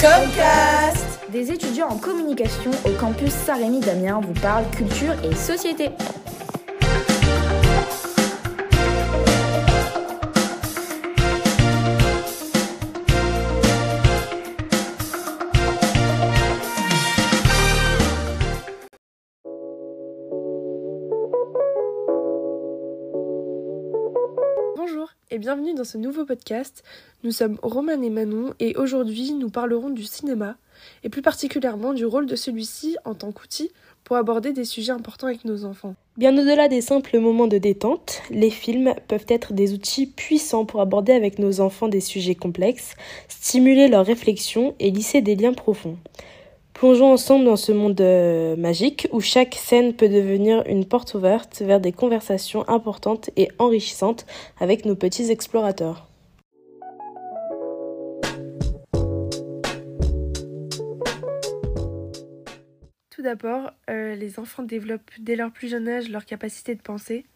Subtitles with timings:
[0.00, 5.90] Comcast Des étudiants en communication au campus Saint-Rémy d'Amiens vous parlent culture et société.
[25.30, 26.82] Et bienvenue dans ce nouveau podcast.
[27.22, 30.56] Nous sommes Roman et Manon et aujourd'hui nous parlerons du cinéma
[31.04, 33.70] et plus particulièrement du rôle de celui-ci en tant qu'outil
[34.04, 35.94] pour aborder des sujets importants avec nos enfants.
[36.16, 40.80] Bien au-delà des simples moments de détente, les films peuvent être des outils puissants pour
[40.80, 42.94] aborder avec nos enfants des sujets complexes,
[43.28, 45.98] stimuler leur réflexion et lisser des liens profonds.
[46.78, 51.60] Plongeons ensemble dans ce monde euh, magique où chaque scène peut devenir une porte ouverte
[51.60, 54.26] vers des conversations importantes et enrichissantes
[54.60, 56.06] avec nos petits explorateurs.
[63.10, 67.26] Tout d'abord, euh, les enfants développent dès leur plus jeune âge leur capacité de penser.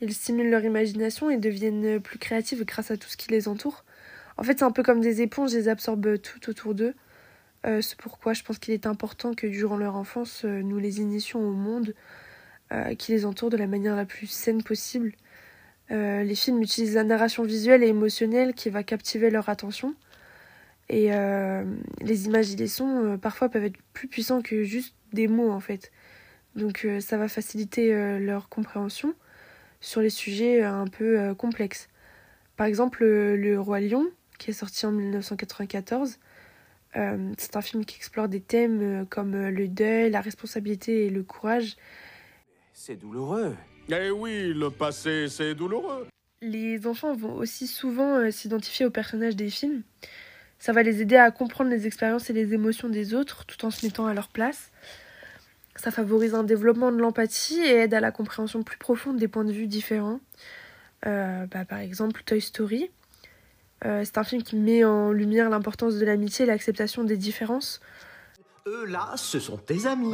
[0.00, 3.84] Ils stimulent leur imagination et deviennent plus créatifs grâce à tout ce qui les entoure.
[4.36, 6.94] En fait, c'est un peu comme des éponges, ils absorbent tout autour d'eux.
[7.66, 11.00] Euh, c'est pourquoi je pense qu'il est important que durant leur enfance, euh, nous les
[11.00, 11.94] initions au monde
[12.72, 15.12] euh, qui les entoure de la manière la plus saine possible.
[15.90, 19.94] les films utilisent la narration visuelle et émotionnelle qui va captiver leur attention.
[20.88, 21.10] Et
[22.00, 25.60] les images et les sons, parfois, peuvent être plus puissants que juste des mots, en
[25.60, 25.92] fait.
[26.56, 29.14] Donc ça va faciliter leur compréhension
[29.80, 31.88] sur les sujets un peu complexes.
[32.56, 34.06] Par exemple, Le Roi Lion,
[34.38, 36.23] qui est sorti en 1994, euh,
[37.38, 41.10] c'est un film qui explore des thèmes euh, comme euh, le deuil, la responsabilité et
[41.10, 41.76] le courage.
[42.72, 43.56] C'est douloureux.
[43.90, 46.06] Eh oui, le passé, c'est douloureux.
[46.40, 49.82] Les enfants vont aussi souvent s'identifier aux personnages des films.
[50.58, 53.70] Ça va les aider à comprendre les expériences et les émotions des autres tout en
[53.70, 54.70] se mettant à leur place.
[55.76, 59.44] Ça favorise un développement de l'empathie et aide à la compréhension plus profonde des points
[59.44, 60.20] de vue différents.
[61.04, 63.03] Bah, par exemple, Toy Story, euh,
[63.84, 67.80] c'est un film qui met en lumière l'importance de l'amitié et l'acceptation des différences.
[68.66, 70.12] Eux là, ce sont tes amis.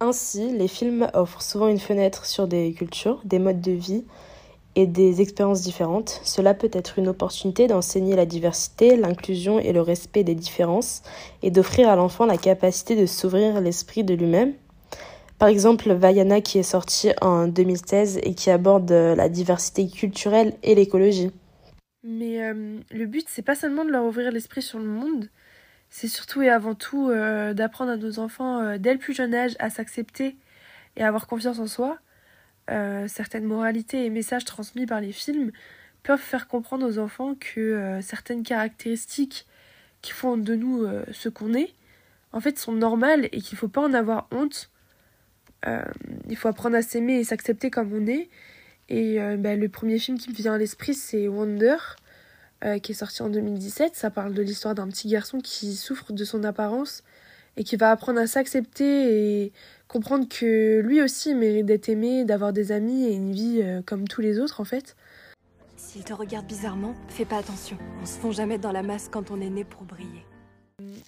[0.00, 4.04] Ainsi, les films offrent souvent une fenêtre sur des cultures, des modes de vie
[4.76, 6.22] et des expériences différentes.
[6.24, 11.02] Cela peut être une opportunité d'enseigner la diversité, l'inclusion et le respect des différences
[11.42, 14.54] et d'offrir à l'enfant la capacité de s'ouvrir l'esprit de lui-même.
[15.38, 20.74] Par exemple, Vaiana qui est sorti en 2016 et qui aborde la diversité culturelle et
[20.74, 21.30] l'écologie.
[22.02, 25.28] Mais euh, le but, c'est pas seulement de leur ouvrir l'esprit sur le monde,
[25.90, 29.34] c'est surtout et avant tout euh, d'apprendre à nos enfants euh, dès le plus jeune
[29.34, 30.36] âge à s'accepter
[30.96, 31.98] et à avoir confiance en soi.
[33.08, 35.50] certaines moralités et messages transmis par les films
[36.02, 39.46] peuvent faire comprendre aux enfants que certaines caractéristiques
[40.02, 41.74] qui font de nous ce qu'on est,
[42.32, 44.70] en fait, sont normales et qu'il ne faut pas en avoir honte.
[46.28, 48.28] il faut apprendre à s'aimer et s'accepter comme on est
[48.90, 51.76] et euh, bah, le premier film qui me vient à l'esprit, c'est Wonder,
[52.64, 53.94] euh, qui est sorti en 2017.
[53.94, 57.04] Ça parle de l'histoire d'un petit garçon qui souffre de son apparence
[57.56, 59.52] et qui va apprendre à s'accepter et
[59.86, 64.08] comprendre que lui aussi mérite d'être aimé, d'avoir des amis et une vie euh, comme
[64.08, 64.96] tous les autres en fait.
[65.76, 67.78] S'il te regarde bizarrement, fais pas attention.
[68.02, 70.24] On se fond jamais dans la masse quand on est né pour briller.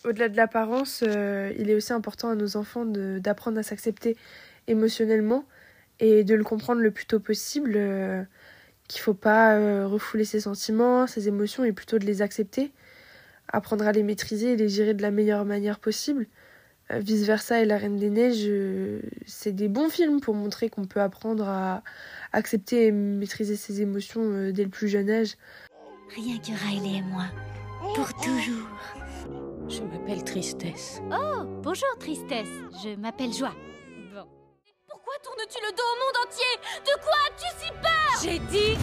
[0.05, 4.17] Au-delà de l'apparence, il est aussi important à nos enfants d'apprendre à s'accepter
[4.67, 5.45] émotionnellement
[6.03, 8.23] et de le comprendre le plus tôt possible, euh,
[8.89, 12.73] qu'il faut pas euh, refouler ses sentiments, ses émotions et plutôt de les accepter,
[13.49, 16.27] apprendre à les maîtriser et les gérer de la meilleure manière possible.
[16.91, 18.51] Euh, Vice versa et La Reine des Neiges,
[19.27, 21.85] c'est des bons films pour montrer qu'on peut apprendre à
[22.33, 25.37] accepter et maîtriser ses émotions dès le plus jeune âge.
[26.17, 27.27] Rien que Riley et moi,
[27.95, 28.69] pour toujours.
[29.69, 31.01] Je m'appelle Tristesse.
[31.13, 32.49] Oh, bonjour Tristesse,
[32.85, 33.55] je m'appelle Joie
[35.23, 36.53] tournes-tu le dos au monde entier?
[36.85, 38.13] De quoi as-tu si peur?
[38.23, 38.79] J'ai dit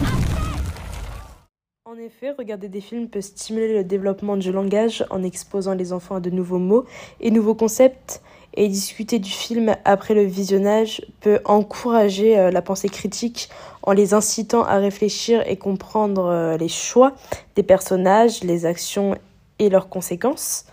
[1.86, 6.16] en effet, regarder des films peut stimuler le développement du langage en exposant les enfants
[6.16, 6.84] à de nouveaux mots
[7.20, 8.22] et nouveaux concepts,
[8.54, 13.48] et discuter du film après le visionnage peut encourager euh, la pensée critique
[13.82, 17.14] en les incitant à réfléchir et comprendre euh, les choix
[17.56, 19.16] des personnages, les actions
[19.58, 20.66] et leurs conséquences.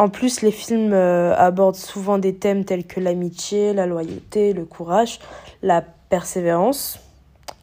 [0.00, 4.64] En plus, les films euh, abordent souvent des thèmes tels que l'amitié, la loyauté, le
[4.64, 5.18] courage,
[5.62, 7.00] la persévérance,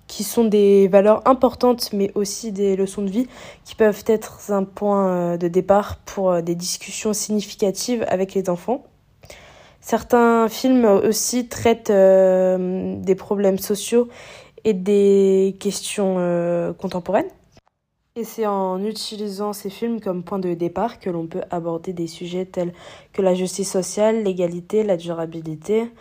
[0.05, 3.27] qui sont des valeurs importantes, mais aussi des leçons de vie
[3.65, 8.51] qui peuvent être un point euh, de départ pour euh, des discussions significatives avec les
[8.51, 8.83] enfants.
[9.81, 14.09] Certains films aussi traitent des problèmes sociaux
[14.63, 17.29] et des questions contemporaines.
[18.17, 22.07] Et c'est en utilisant ces films comme point de départ que l'on peut aborder des
[22.07, 22.73] sujets tels
[23.13, 25.91] que la justice sociale, l'égalité, la durabilité,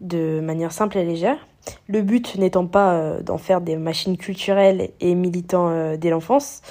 [0.00, 1.38] de manière simple et légère.
[1.86, 6.62] Le but n'étant pas euh, d'en faire des machines culturelles et militants euh, dès l'enfance,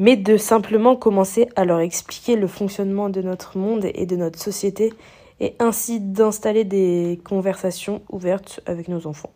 [0.00, 4.40] mais de simplement commencer à leur expliquer le fonctionnement de notre monde et de notre
[4.40, 4.92] société
[5.38, 9.30] et ainsi d'installer des conversations ouvertes avec nos enfants.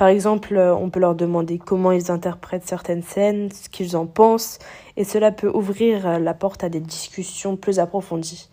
[0.00, 4.06] Par exemple, euh, on peut leur demander comment ils interprètent certaines scènes, ce qu'ils en
[4.06, 4.58] pensent,
[4.96, 8.48] et cela peut ouvrir euh, la porte à des discussions plus approfondies.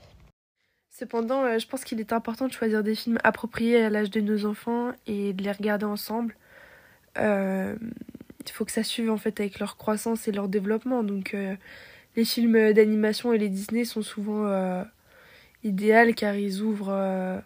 [0.92, 4.20] Cependant, euh, je pense qu'il est important de choisir des films appropriés à l'âge de
[4.20, 6.36] nos enfants et de les regarder ensemble.
[7.16, 11.02] il faut que ça suive en fait avec leur croissance et leur développement.
[11.02, 11.34] Donc,
[12.18, 14.84] les films d'animation et les Disney sont souvent
[15.64, 17.42] idéaux car ils ouvrent,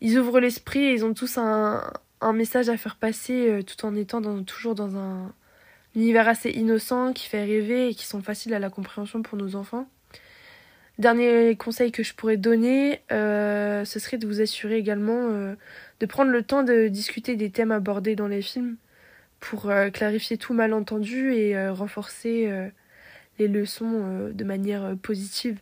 [0.00, 1.82] ils ouvrent l'esprit et ils ont tous un,
[2.20, 5.32] un message à faire passer euh, tout en étant toujours dans un
[5.94, 9.56] univers assez innocent qui fait rêver et qui sont faciles à la compréhension pour nos
[9.56, 9.88] enfants.
[10.98, 15.54] Dernier conseil que je pourrais donner, euh, ce serait de vous assurer également euh,
[16.00, 18.76] de prendre le temps de discuter des thèmes abordés dans les films
[19.38, 22.52] pour clarifier tout malentendu et renforcer
[23.38, 25.60] les leçons de manière positive.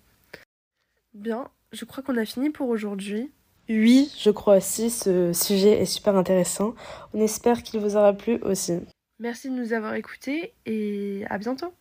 [1.12, 3.30] Bien, je crois qu'on a fini pour aujourd'hui.
[3.68, 6.74] Oui, je crois aussi, ce sujet est super intéressant.
[7.14, 8.78] On espère qu'il vous aura plu aussi.
[9.18, 11.72] Merci de nous avoir écoutés et à bientôt.